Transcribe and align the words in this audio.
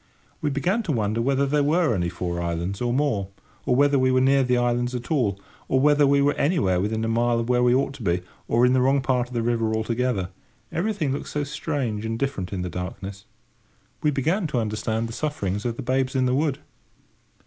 We 0.41 0.49
began 0.49 0.81
to 0.81 0.91
wonder 0.91 1.21
whether 1.21 1.45
there 1.45 1.61
were 1.61 1.93
only 1.93 2.09
four 2.09 2.41
islands 2.41 2.81
or 2.81 2.91
more, 2.91 3.27
or 3.67 3.75
whether 3.75 3.99
we 3.99 4.11
were 4.11 4.19
near 4.19 4.43
the 4.43 4.57
islands 4.57 4.95
at 4.95 5.11
all, 5.11 5.39
or 5.67 5.79
whether 5.79 6.07
we 6.07 6.23
were 6.23 6.33
anywhere 6.33 6.81
within 6.81 7.05
a 7.05 7.07
mile 7.07 7.37
of 7.39 7.49
where 7.49 7.61
we 7.61 7.75
ought 7.75 7.93
to 7.93 8.01
be, 8.01 8.21
or 8.47 8.65
in 8.65 8.73
the 8.73 8.81
wrong 8.81 9.01
part 9.01 9.27
of 9.27 9.35
the 9.35 9.43
river 9.43 9.75
altogether; 9.75 10.29
everything 10.71 11.11
looked 11.11 11.29
so 11.29 11.43
strange 11.43 12.03
and 12.03 12.17
different 12.17 12.51
in 12.51 12.63
the 12.63 12.67
darkness. 12.67 13.25
We 14.01 14.09
began 14.09 14.47
to 14.47 14.57
understand 14.59 15.07
the 15.07 15.13
sufferings 15.13 15.65
of 15.65 15.75
the 15.75 15.83
Babes 15.83 16.15
in 16.15 16.25
the 16.25 16.33
Wood. 16.33 16.57